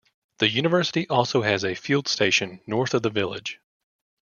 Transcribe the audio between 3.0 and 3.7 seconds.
the village.